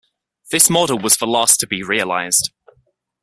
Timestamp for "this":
0.49-0.67